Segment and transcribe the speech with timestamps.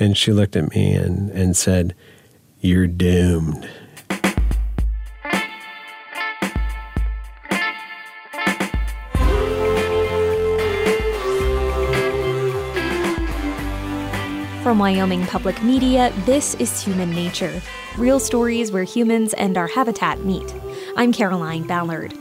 [0.00, 1.94] And she looked at me and, and said,
[2.60, 3.68] You're doomed.
[14.62, 17.62] From Wyoming Public Media, this is Human Nature
[17.98, 20.54] real stories where humans and our habitat meet.
[20.96, 22.14] I'm Caroline Ballard.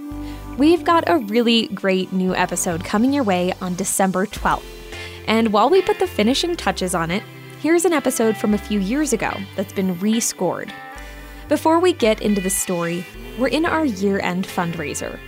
[0.58, 4.66] We've got a really great new episode coming your way on December 12th.
[5.28, 7.22] And while we put the finishing touches on it,
[7.68, 10.72] here's an episode from a few years ago that's been rescored.
[11.50, 13.06] Before we get into the story,
[13.38, 15.20] we're in our year end fundraiser.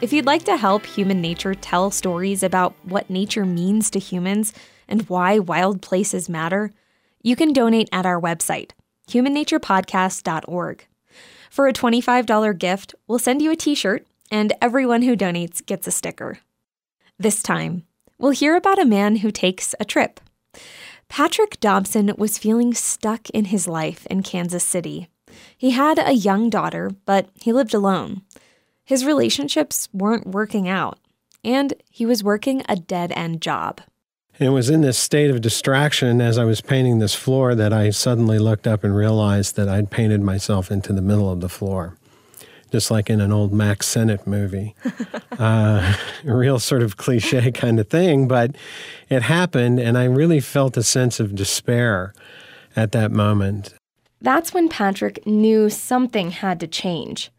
[0.00, 4.52] If you'd like to help human nature tell stories about what nature means to humans
[4.88, 6.72] and why wild places matter,
[7.22, 8.72] you can donate at our website,
[9.06, 10.86] humannaturepodcast.org.
[11.50, 15.86] For a $25 gift, we'll send you a t shirt, and everyone who donates gets
[15.86, 16.40] a sticker.
[17.16, 17.84] This time,
[18.18, 20.18] we'll hear about a man who takes a trip.
[21.10, 25.08] Patrick Dobson was feeling stuck in his life in Kansas City.
[25.58, 28.22] He had a young daughter, but he lived alone.
[28.84, 31.00] His relationships weren't working out,
[31.42, 33.80] and he was working a dead end job.
[34.38, 37.90] It was in this state of distraction as I was painting this floor that I
[37.90, 41.96] suddenly looked up and realized that I'd painted myself into the middle of the floor,
[42.70, 44.74] just like in an old Mack Sennett movie.
[45.38, 45.94] uh,
[46.26, 48.56] a real sort of cliche kind of thing, but
[49.08, 52.14] it happened, and I really felt a sense of despair
[52.76, 53.74] at that moment.
[54.20, 57.30] That's when Patrick knew something had to change.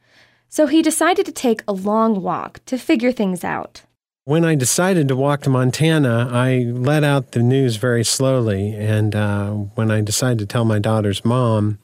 [0.50, 3.84] So he decided to take a long walk to figure things out.
[4.26, 8.74] When I decided to walk to Montana, I let out the news very slowly.
[8.76, 11.80] And uh, when I decided to tell my daughter's mom,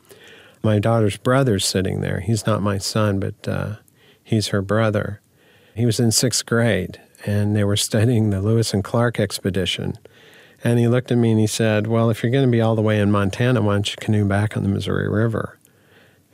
[0.67, 2.19] my daughter's brother's sitting there.
[2.19, 3.75] He's not my son, but uh,
[4.21, 5.21] he's her brother.
[5.73, 9.97] He was in sixth grade, and they were studying the Lewis and Clark expedition.
[10.65, 12.75] And he looked at me and he said, Well, if you're going to be all
[12.75, 15.57] the way in Montana, why don't you canoe back on the Missouri River?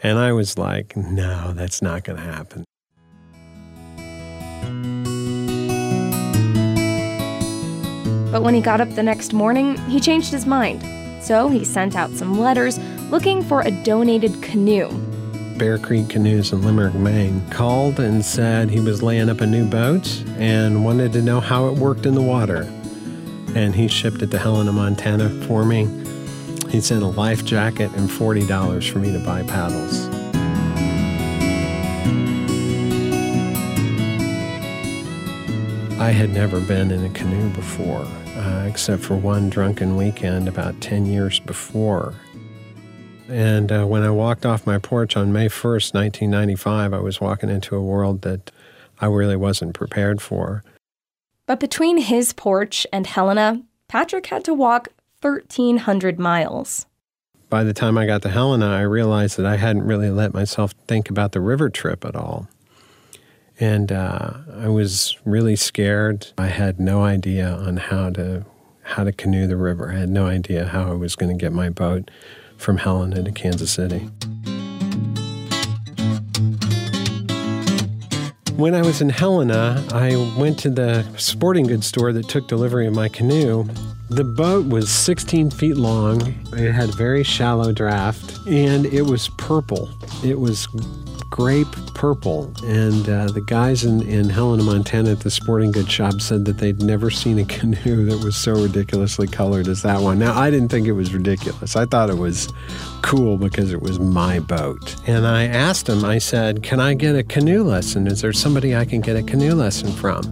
[0.01, 2.63] And I was like, No, that's not going to happen.
[8.31, 10.83] But when he got up the next morning, he changed his mind.
[11.23, 12.77] So he sent out some letters
[13.09, 14.89] looking for a donated canoe.
[15.57, 19.65] Bear Creek Canoes in Limerick, Maine, called and said he was laying up a new
[19.65, 20.05] boat
[20.37, 22.63] and wanted to know how it worked in the water.
[23.55, 25.87] And he shipped it to Helena, Montana for me.
[26.69, 30.22] He sent a life jacket and $40 for me to buy paddles.
[36.03, 38.05] I had never been in a canoe before
[38.35, 42.13] uh, except for one drunken weekend about 10 years before.
[43.29, 47.49] And uh, when I walked off my porch on May 1st, 1995, I was walking
[47.49, 48.51] into a world that
[48.99, 50.61] I really wasn't prepared for.
[51.45, 54.89] But between his porch and Helena, Patrick had to walk
[55.21, 56.85] 1,300 miles.
[57.49, 60.73] By the time I got to Helena, I realized that I hadn't really let myself
[60.85, 62.49] think about the river trip at all.
[63.63, 66.27] And uh, I was really scared.
[66.37, 68.43] I had no idea on how to
[68.81, 69.93] how to canoe the river.
[69.93, 72.11] I had no idea how I was going to get my boat
[72.57, 73.99] from Helena to Kansas City.
[78.57, 82.85] When I was in Helena, I went to the sporting goods store that took delivery
[82.85, 83.63] of my canoe.
[84.09, 86.35] The boat was 16 feet long.
[86.51, 89.89] It had very shallow draft, and it was purple.
[90.21, 90.67] It was
[91.29, 92.51] grape purple.
[92.65, 96.57] And uh, the guys in, in Helena, Montana at the sporting goods shop said that
[96.57, 100.19] they'd never seen a canoe that was so ridiculously colored as that one.
[100.19, 101.77] Now, I didn't think it was ridiculous.
[101.77, 102.51] I thought it was
[103.03, 104.97] cool because it was my boat.
[105.07, 108.05] And I asked them, I said, Can I get a canoe lesson?
[108.07, 110.25] Is there somebody I can get a canoe lesson from?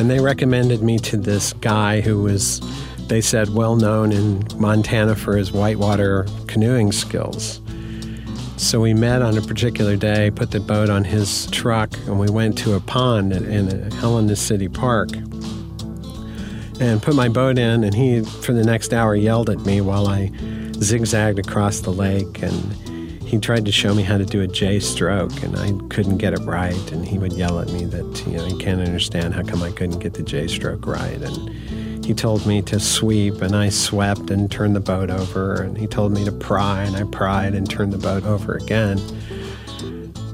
[0.00, 2.60] And they recommended me to this guy who was,
[3.06, 7.60] they said, well known in Montana for his whitewater canoeing skills.
[8.58, 12.28] So we met on a particular day, put the boat on his truck, and we
[12.30, 15.10] went to a pond in Helena City Park
[16.80, 17.84] and put my boat in.
[17.84, 20.32] And he, for the next hour, yelled at me while I
[20.74, 22.42] zigzagged across the lake.
[22.42, 26.18] And he tried to show me how to do a J stroke, and I couldn't
[26.18, 26.92] get it right.
[26.92, 29.70] And he would yell at me that, you know, he can't understand how come I
[29.70, 31.20] couldn't get the J stroke right.
[31.20, 31.55] And
[32.06, 35.60] he told me to sweep, and I swept and turned the boat over.
[35.60, 38.96] And he told me to pry, and I pried and turned the boat over again.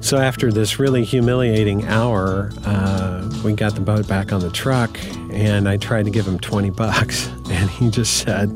[0.03, 4.99] So after this really humiliating hour, uh, we got the boat back on the truck,
[5.33, 8.51] and I tried to give him 20 bucks, and he just said,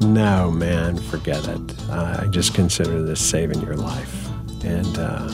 [0.00, 1.60] "No, man, forget it.
[1.90, 4.28] Uh, I just consider this saving your life."
[4.64, 5.28] And uh,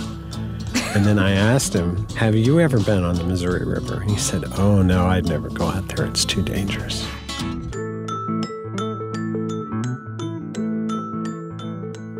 [0.96, 4.00] and then I asked him, Have you ever been on the Missouri River?
[4.00, 6.06] He said, Oh, no, I'd never go out there.
[6.06, 7.06] It's too dangerous.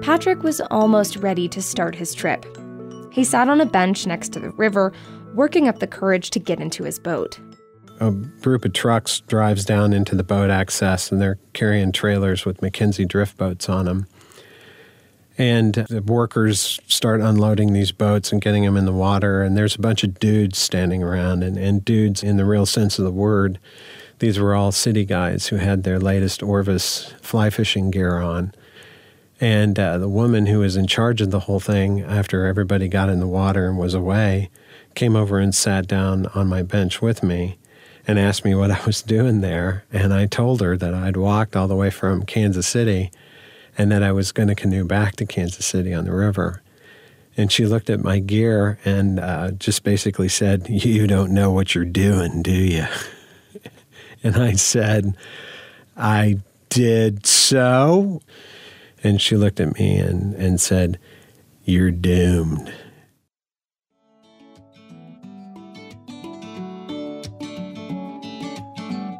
[0.03, 2.45] Patrick was almost ready to start his trip.
[3.11, 4.93] He sat on a bench next to the river,
[5.33, 7.41] working up the courage to get into his boat.
[8.01, 12.61] A group of trucks drives down into the boat access, and they're carrying trailers with
[12.61, 14.07] McKenzie drift boats on them.
[15.39, 19.43] And the workers start unloading these boats and getting them in the water.
[19.43, 22.99] And there's a bunch of dudes standing around, and, and dudes in the real sense
[22.99, 23.59] of the word.
[24.19, 28.55] These were all city guys who had their latest Orvis fly fishing gear on.
[29.39, 33.11] And uh, the woman who was in charge of the whole thing, after everybody got
[33.11, 34.49] in the water and was away,
[34.95, 37.59] came over and sat down on my bench with me
[38.07, 39.85] and asked me what I was doing there.
[39.93, 43.11] And I told her that I'd walked all the way from Kansas City
[43.79, 46.63] and that I was going to canoe back to Kansas City on the river.
[47.37, 51.75] And she looked at my gear and uh, just basically said, You don't know what
[51.75, 52.87] you're doing, do you?
[54.23, 55.17] and I said,
[55.97, 56.39] I
[56.71, 58.23] did so.
[59.05, 60.99] And she looked at me and, and said,
[61.65, 62.73] You're doomed.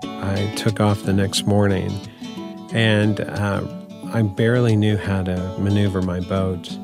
[0.03, 1.93] I took off the next morning
[2.73, 3.63] and uh,
[4.13, 6.79] I barely knew how to maneuver my boat,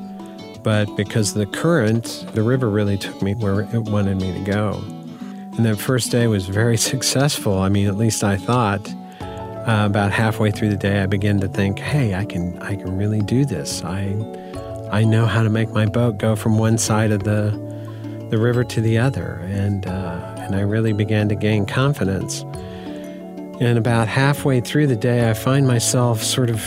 [0.61, 4.83] but because the current, the river really took me where it wanted me to go.
[5.57, 7.59] And that first day was very successful.
[7.59, 8.93] I mean, at least I thought.
[9.65, 12.97] Uh, about halfway through the day, I began to think, "Hey, I can, I can
[12.97, 13.81] really do this.
[13.85, 14.13] I,
[14.91, 17.51] I know how to make my boat go from one side of the,
[18.29, 22.41] the river to the other." And uh, and I really began to gain confidence.
[23.61, 26.61] And about halfway through the day, I find myself sort of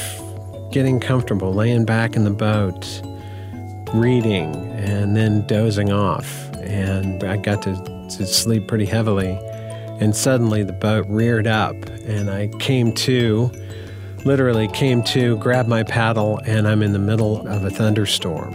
[0.76, 3.00] getting comfortable, laying back in the boat,
[3.94, 6.50] reading, and then dozing off.
[6.56, 7.76] And I got to,
[8.18, 9.38] to sleep pretty heavily.
[10.00, 11.74] And suddenly the boat reared up,
[12.04, 13.50] and I came to,
[14.26, 18.52] literally came to, grabbed my paddle, and I'm in the middle of a thunderstorm.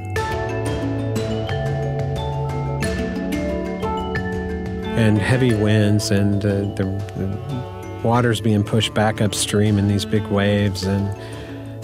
[4.96, 6.84] And heavy winds, and uh, the,
[7.18, 11.20] the water's being pushed back upstream in these big waves, and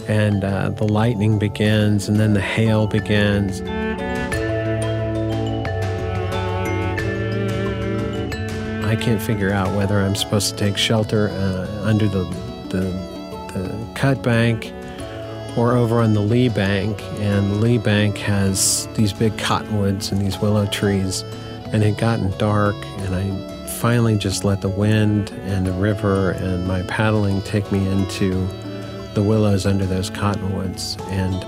[0.07, 3.61] and uh, the lightning begins, and then the hail begins.
[8.85, 12.23] I can't figure out whether I'm supposed to take shelter uh, under the,
[12.69, 12.79] the,
[13.53, 14.73] the cut bank
[15.57, 17.01] or over on the lee bank.
[17.19, 21.23] And the lee bank has these big cottonwoods and these willow trees.
[21.73, 26.31] And it had gotten dark, and I finally just let the wind and the river
[26.31, 28.47] and my paddling take me into
[29.17, 30.95] the willows under those cottonwoods.
[31.07, 31.43] And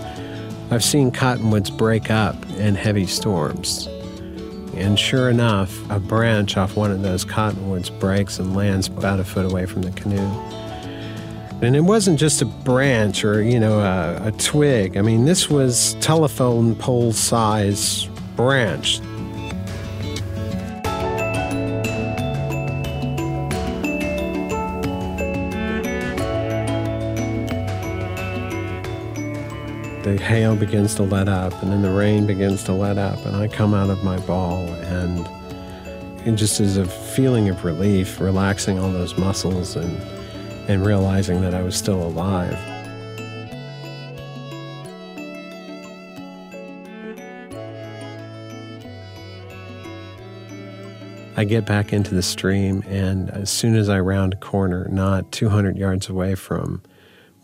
[0.73, 3.85] I've seen cottonwoods break up in heavy storms.
[4.73, 9.23] And sure enough, a branch off one of those cottonwoods breaks and lands about a
[9.23, 10.17] foot away from the canoe.
[11.61, 14.97] And it wasn't just a branch or, you know, a, a twig.
[14.97, 18.05] I mean, this was telephone pole size
[18.35, 18.99] branch
[30.17, 33.35] the hail begins to let up and then the rain begins to let up and
[33.35, 35.27] I come out of my ball and
[36.27, 40.01] it just is a feeling of relief, relaxing all those muscles and
[40.67, 42.57] and realizing that I was still alive.
[51.37, 55.31] I get back into the stream, and as soon as I round a corner, not
[55.31, 56.83] 200 yards away from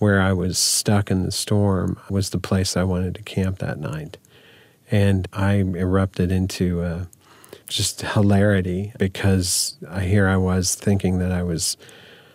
[0.06, 3.80] where I was stuck in the storm was the place I wanted to camp that
[3.80, 4.20] night.
[4.92, 7.06] And I erupted into uh,
[7.68, 11.76] just hilarity because here I was thinking that I was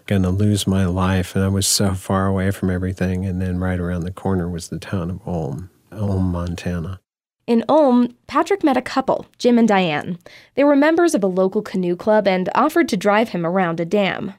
[0.07, 3.25] going to lose my life and I was so far away from everything.
[3.25, 6.99] And then right around the corner was the town of Ulm, Ulm, Montana.
[7.47, 10.19] In Ulm, Patrick met a couple, Jim and Diane.
[10.57, 13.85] They were members of a local canoe club and offered to drive him around a
[13.85, 14.35] dam.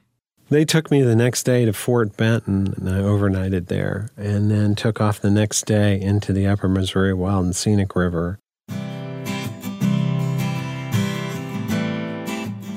[0.50, 4.74] They took me the next day to Fort Benton, and I overnighted there, and then
[4.74, 8.38] took off the next day into the Upper Missouri Wild and Scenic River.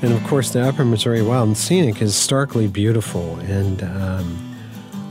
[0.02, 4.56] And of course, the Upper Missouri Wild and Scenic is starkly beautiful and um,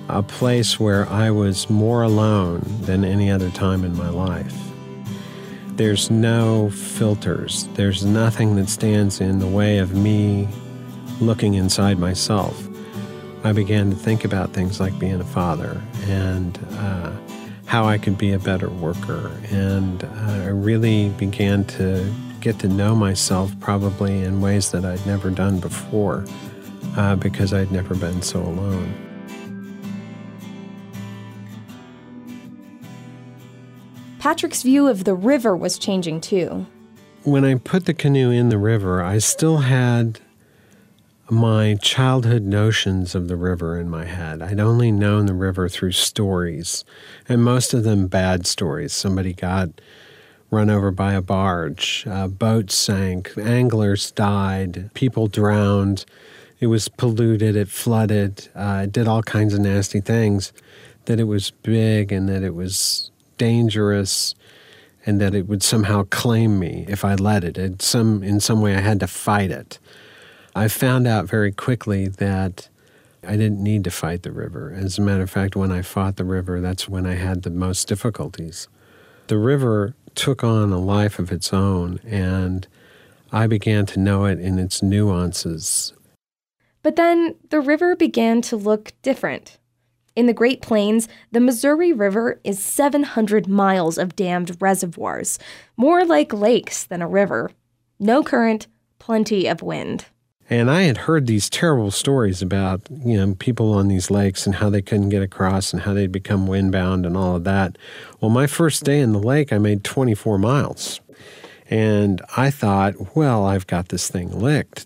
[0.09, 4.55] a place where I was more alone than any other time in my life.
[5.75, 10.47] There's no filters, there's nothing that stands in the way of me
[11.19, 12.67] looking inside myself,
[13.43, 17.11] I began to think about things like being a father and uh,
[17.65, 19.31] how I could be a better worker.
[19.51, 20.07] And uh,
[20.43, 25.59] I really began to get to know myself probably in ways that I'd never done
[25.59, 26.25] before
[26.95, 28.93] uh, because I'd never been so alone.
[34.19, 36.65] Patrick's view of the river was changing too.
[37.23, 40.19] When I put the canoe in the river, I still had
[41.29, 44.41] my childhood notions of the river in my head.
[44.41, 46.85] I'd only known the river through stories,
[47.27, 48.93] and most of them bad stories.
[48.93, 49.69] Somebody got
[50.51, 56.05] run over by a barge, uh, boats sank, anglers died, people drowned.
[56.59, 60.53] It was polluted, it flooded, uh, it did all kinds of nasty things.
[61.05, 64.35] That it was big and that it was dangerous
[65.05, 67.57] and that it would somehow claim me if I let it.
[67.57, 69.79] it some, in some way, I had to fight it.
[70.57, 72.69] I found out very quickly that
[73.27, 74.73] I didn't need to fight the river.
[74.73, 77.49] As a matter of fact, when I fought the river, that's when I had the
[77.49, 78.69] most difficulties.
[79.27, 82.65] The river took on a life of its own, and
[83.33, 85.91] I began to know it in its nuances.
[86.81, 89.57] But then the river began to look different.
[90.15, 95.37] In the Great Plains, the Missouri River is 700 miles of dammed reservoirs,
[95.75, 97.51] more like lakes than a river.
[97.99, 98.67] No current,
[98.99, 100.05] plenty of wind.
[100.49, 104.55] And I had heard these terrible stories about, you know, people on these lakes and
[104.55, 107.77] how they couldn't get across and how they'd become windbound and all of that.
[108.21, 111.01] Well, my first day in the lake, I made 24 miles.
[111.67, 114.85] And I thought, well, I've got this thing licked.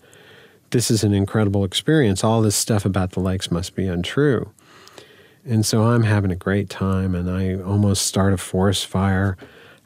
[0.69, 2.23] This is an incredible experience.
[2.23, 4.51] All this stuff about the lakes must be untrue.
[5.43, 9.35] And so I'm having a great time, and I almost start a forest fire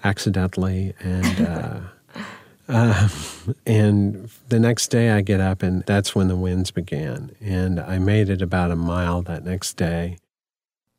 [0.04, 0.94] accidentally.
[1.00, 1.80] And, uh,
[2.74, 3.08] uh,
[3.66, 7.32] and the next day I get up, and that's when the winds began.
[7.40, 10.18] And I made it about a mile that next day.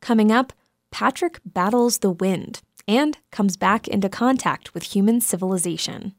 [0.00, 0.52] Coming up,
[0.90, 6.14] Patrick battles the wind and comes back into contact with human civilization.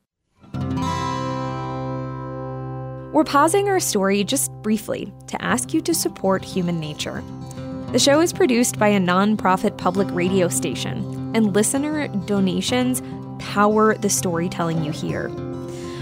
[3.14, 7.24] We're pausing our story just briefly to ask you to support human nature.
[7.94, 13.02] The show is produced by a nonprofit public radio station, and listener donations
[13.40, 15.30] power the storytelling you hear.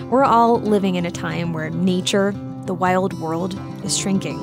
[0.09, 2.33] We're all living in a time where nature,
[2.65, 4.39] the wild world, is shrinking.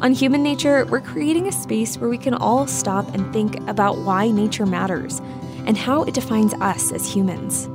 [0.00, 3.98] On Human Nature, we're creating a space where we can all stop and think about
[3.98, 5.20] why nature matters
[5.66, 7.68] and how it defines us as humans.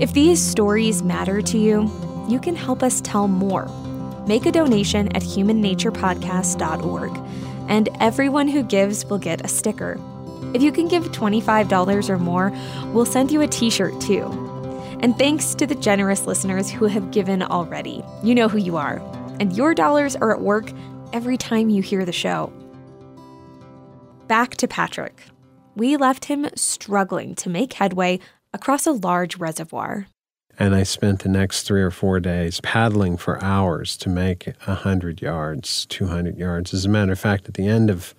[0.00, 1.90] If these stories matter to you,
[2.28, 3.68] you can help us tell more.
[4.26, 7.20] Make a donation at humannaturepodcast.org,
[7.68, 10.00] and everyone who gives will get a sticker.
[10.54, 12.52] If you can give $25 or more,
[12.92, 14.24] we'll send you a t shirt too.
[15.00, 18.04] And thanks to the generous listeners who have given already.
[18.22, 18.98] You know who you are,
[19.40, 20.70] and your dollars are at work
[21.12, 22.52] every time you hear the show.
[24.26, 25.22] Back to Patrick.
[25.74, 28.20] We left him struggling to make headway
[28.52, 30.06] across a large reservoir.
[30.58, 35.22] And I spent the next three or four days paddling for hours to make 100
[35.22, 36.74] yards, 200 yards.
[36.74, 38.14] As a matter of fact, at the end of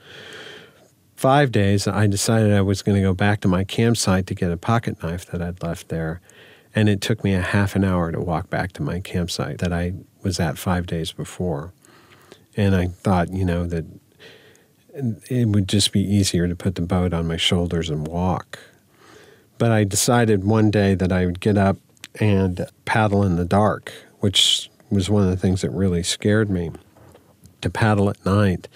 [1.21, 4.51] five days, I decided I was going to go back to my campsite to get
[4.51, 6.19] a pocket knife that I'd left there.
[6.73, 9.71] And it took me a half an hour to walk back to my campsite that
[9.71, 11.73] I was at five days before.
[12.57, 13.85] And I thought, you know, that
[15.29, 18.57] it would just be easier to put the boat on my shoulders and walk.
[19.59, 21.77] But I decided one day that I would get up
[22.19, 26.71] and paddle in the dark, which was one of the things that really scared me
[27.61, 28.67] to paddle at night.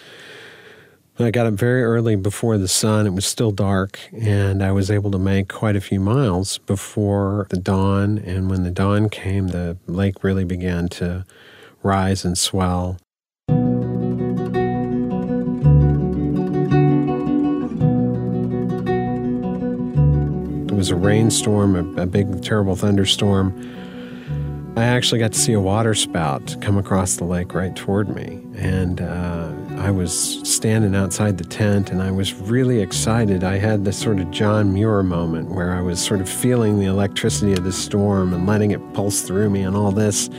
[1.18, 3.08] I got up very early before the sun.
[3.08, 7.48] It was still dark, and I was able to make quite a few miles before
[7.50, 8.18] the dawn.
[8.18, 11.26] And when the dawn came, the lake really began to
[11.84, 12.98] rise and swell.
[20.68, 23.54] It was a rainstorm, a, a big, terrible thunderstorm.
[24.76, 28.42] I actually got to see a waterspout come across the lake right toward me.
[28.58, 33.44] And uh, I was standing outside the tent and I was really excited.
[33.44, 36.86] I had this sort of John Muir moment where I was sort of feeling the
[36.86, 40.30] electricity of the storm and letting it pulse through me and all this.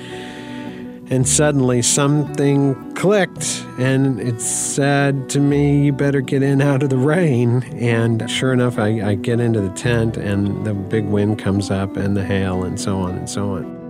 [1.08, 6.90] And suddenly something clicked and it said to me, You better get in out of
[6.90, 7.62] the rain.
[7.74, 11.96] And sure enough, I, I get into the tent and the big wind comes up
[11.96, 13.85] and the hail and so on and so on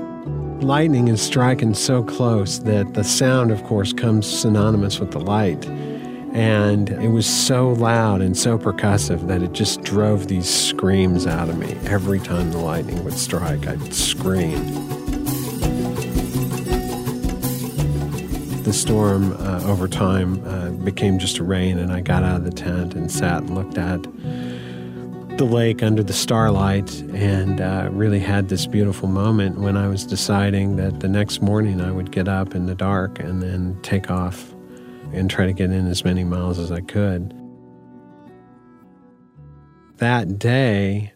[0.63, 5.67] lightning is striking so close that the sound, of course, comes synonymous with the light.
[6.33, 11.49] And it was so loud and so percussive that it just drove these screams out
[11.49, 11.77] of me.
[11.87, 14.63] Every time the lightning would strike, I'd scream.
[18.65, 22.45] The storm uh, over time uh, became just a rain, and I got out of
[22.45, 24.01] the tent and sat and looked at
[25.37, 30.07] the lake under the starlight and uh, really had this beautiful moment when I was
[30.07, 34.11] deciding that the next morning I would get up in the dark and then take
[34.11, 34.55] off
[35.13, 37.35] and try to get in as many miles as I could.
[39.99, 41.13] That day,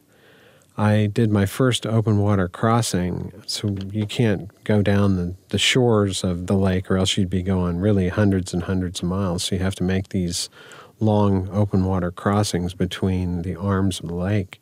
[0.77, 3.33] I did my first open water crossing.
[3.47, 7.43] So you can't go down the, the shores of the lake, or else you'd be
[7.43, 9.45] going really hundreds and hundreds of miles.
[9.45, 10.49] So you have to make these
[11.01, 14.61] long open water crossings between the arms of the lake.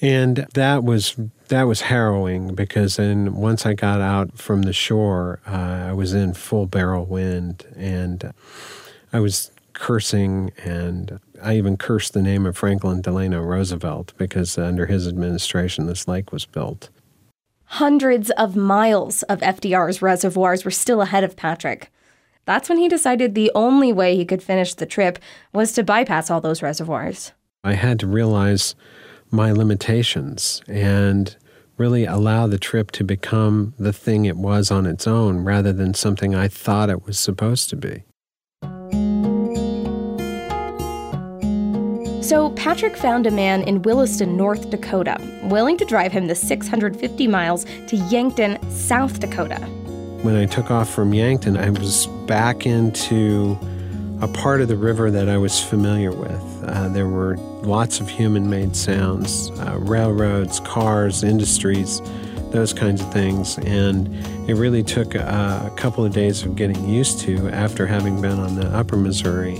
[0.00, 1.16] And that was
[1.48, 6.12] that was harrowing because then once I got out from the shore, uh, I was
[6.12, 8.32] in full barrel wind and
[9.12, 14.86] I was cursing and I even cursed the name of Franklin Delano Roosevelt because under
[14.86, 16.88] his administration this lake was built.
[17.64, 21.90] Hundreds of miles of FDR's reservoirs were still ahead of Patrick.
[22.44, 25.18] That's when he decided the only way he could finish the trip
[25.52, 27.32] was to bypass all those reservoirs.
[27.62, 28.74] I had to realize
[29.30, 31.36] my limitations and
[31.78, 35.94] really allow the trip to become the thing it was on its own rather than
[35.94, 38.04] something I thought it was supposed to be.
[42.22, 47.26] So, Patrick found a man in Williston, North Dakota, willing to drive him the 650
[47.26, 49.60] miles to Yankton, South Dakota.
[50.22, 53.58] When I took off from Yankton, I was back into
[54.20, 56.64] a part of the river that I was familiar with.
[56.64, 62.00] Uh, there were lots of human made sounds uh, railroads, cars, industries,
[62.52, 63.58] those kinds of things.
[63.58, 64.14] And
[64.48, 68.38] it really took uh, a couple of days of getting used to after having been
[68.38, 69.56] on the upper Missouri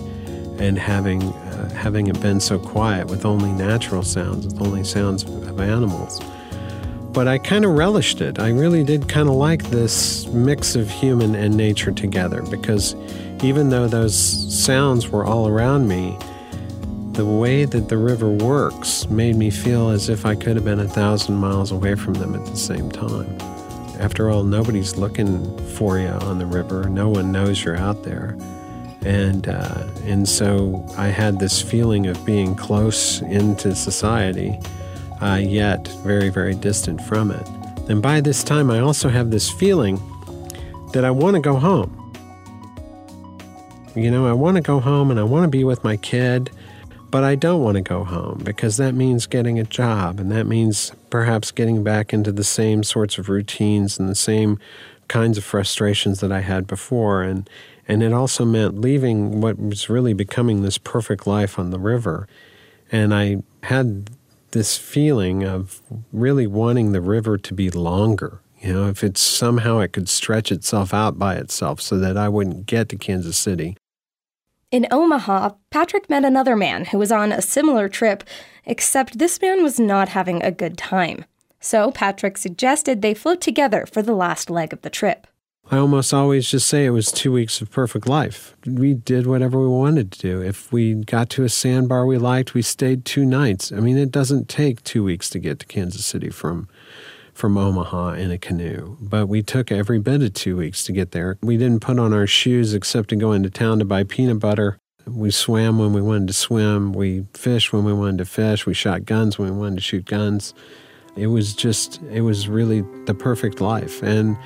[0.61, 5.25] and having, uh, having it been so quiet with only natural sounds, with only sounds
[5.25, 6.21] of animals.
[7.13, 8.39] But I kind of relished it.
[8.39, 12.95] I really did kind of like this mix of human and nature together because
[13.43, 16.17] even though those sounds were all around me,
[17.13, 20.81] the way that the river works made me feel as if I could have been
[20.81, 23.37] a thousand miles away from them at the same time.
[24.01, 26.89] After all, nobody's looking for you on the river.
[26.89, 28.37] No one knows you're out there,
[29.05, 34.59] and uh, and so I had this feeling of being close into society,
[35.23, 37.49] uh, yet very very distant from it.
[37.89, 40.01] And by this time, I also have this feeling
[40.93, 41.99] that I want to go home.
[43.95, 46.51] You know, I want to go home and I want to be with my kid,
[47.11, 50.47] but I don't want to go home because that means getting a job and that
[50.47, 54.59] means perhaps getting back into the same sorts of routines and the same
[55.09, 57.23] kinds of frustrations that I had before.
[57.23, 57.51] And,
[57.87, 62.29] and it also meant leaving what was really becoming this perfect life on the river.
[62.91, 64.11] And I had
[64.53, 68.41] this feeling of really wanting the river to be longer.
[68.61, 72.29] You know, if it's somehow it could stretch itself out by itself so that I
[72.29, 73.77] wouldn't get to Kansas City
[74.73, 78.25] in Omaha, Patrick met another man who was on a similar trip,
[78.65, 81.27] except this man was not having a good time.
[81.61, 85.27] So Patrick suggested they float together for the last leg of the trip.
[85.73, 88.55] I almost always just say it was two weeks of perfect life.
[88.67, 90.43] We did whatever we wanted to do.
[90.43, 93.73] If we got to a sandbar we liked, we stayed two nights.
[93.73, 96.69] I mean, it doesn't take two weeks to get to Kansas City from
[97.33, 101.13] from Omaha in a canoe, but we took every bit of two weeks to get
[101.13, 101.39] there.
[101.41, 104.77] We didn't put on our shoes except to go into town to buy peanut butter.
[105.07, 106.93] We swam when we wanted to swim.
[106.93, 108.67] We fished when we wanted to fish.
[108.67, 110.53] We shot guns when we wanted to shoot guns.
[111.17, 114.03] It was just, it was really the perfect life.
[114.03, 114.37] And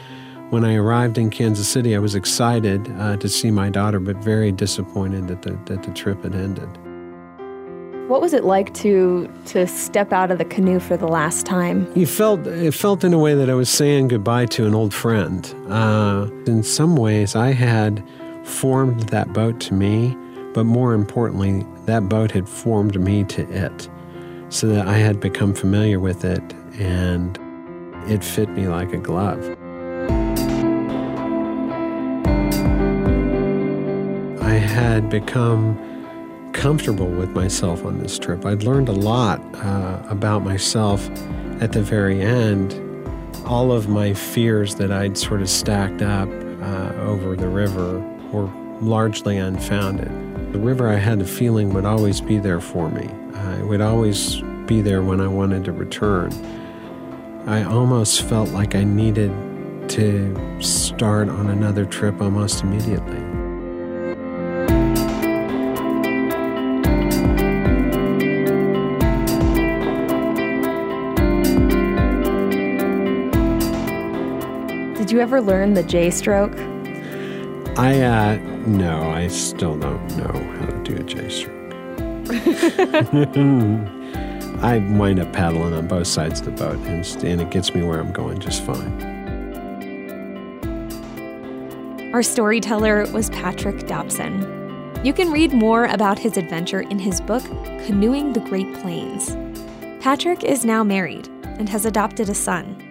[0.51, 4.17] when I arrived in Kansas City, I was excited uh, to see my daughter, but
[4.19, 6.69] very disappointed that the, that the trip had ended.
[8.09, 11.91] What was it like to to step out of the canoe for the last time?
[11.97, 14.95] You felt it felt in a way that I was saying goodbye to an old
[14.95, 15.45] friend.
[15.69, 18.05] Uh, in some ways, I had
[18.45, 20.17] formed that boat to me,
[20.55, 23.89] but more importantly, that boat had formed me to it,
[24.51, 27.37] so that I had become familiar with it, and
[28.09, 29.57] it fit me like a glove.
[34.59, 35.79] Had become
[36.53, 38.45] comfortable with myself on this trip.
[38.47, 41.09] I'd learned a lot uh, about myself
[41.61, 42.75] at the very end.
[43.45, 48.01] All of my fears that I'd sort of stacked up uh, over the river
[48.33, 50.09] were largely unfounded.
[50.53, 53.07] The river, I had a feeling, would always be there for me.
[53.35, 56.33] Uh, it would always be there when I wanted to return.
[57.47, 59.31] I almost felt like I needed
[59.91, 63.46] to start on another trip almost immediately.
[75.07, 76.59] Did you ever learn the J stroke?
[77.79, 78.35] I, uh,
[78.67, 81.55] no, I still don't know how to do a J stroke.
[84.65, 87.85] I wind up paddling on both sides of the boat, and, and it gets me
[87.85, 89.01] where I'm going just fine.
[92.13, 94.43] Our storyteller was Patrick Dobson.
[95.05, 97.45] You can read more about his adventure in his book,
[97.87, 99.37] Canoeing the Great Plains.
[100.03, 102.83] Patrick is now married and has adopted a son.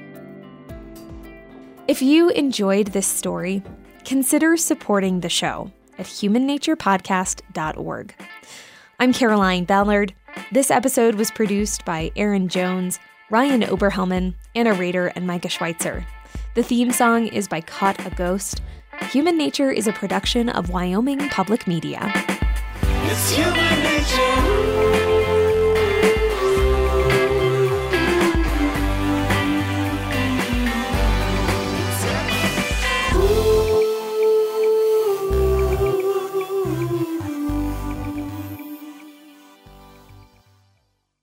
[1.88, 3.62] If you enjoyed this story,
[4.06, 8.16] consider supporting the show at humannaturepodcast.org.
[9.00, 10.16] I'm Caroline Ballard.
[10.52, 12.98] This episode was produced by Aaron Jones,
[13.30, 16.08] Ryan Oberhelman, Anna Rader, and Micah Schweitzer.
[16.56, 18.64] The theme song is by Caught a Ghost.
[19.12, 22.12] Human Nature is a production of Wyoming Public Media.
[22.82, 25.05] It's human nature.